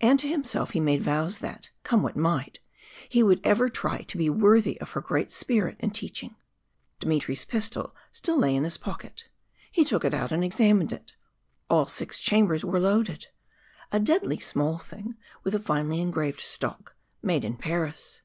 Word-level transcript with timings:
And 0.00 0.18
to 0.18 0.26
himself 0.26 0.70
he 0.72 0.80
made 0.80 1.02
vows 1.02 1.38
that, 1.38 1.70
come 1.84 2.02
what 2.02 2.16
might, 2.16 2.58
he 3.08 3.22
would 3.22 3.40
ever 3.46 3.70
try 3.70 4.02
to 4.02 4.18
be 4.18 4.28
worthy 4.28 4.76
of 4.80 4.90
her 4.90 5.00
great 5.00 5.30
spirit 5.30 5.76
and 5.78 5.94
teaching. 5.94 6.34
Dmitry's 6.98 7.44
pistol 7.44 7.94
still 8.10 8.36
lay 8.36 8.56
in 8.56 8.64
his 8.64 8.76
pocket; 8.76 9.28
he 9.70 9.84
took 9.84 10.04
it 10.04 10.12
out 10.12 10.32
and 10.32 10.42
examined 10.42 10.92
it 10.92 11.14
all 11.70 11.86
six 11.86 12.18
chambers 12.18 12.64
were 12.64 12.80
loaded. 12.80 13.28
A 13.92 14.00
deadly 14.00 14.40
small 14.40 14.78
thing, 14.78 15.14
with 15.44 15.54
a 15.54 15.60
finely 15.60 16.00
engraved 16.00 16.40
stock 16.40 16.96
made 17.22 17.44
in 17.44 17.56
Paris. 17.56 18.22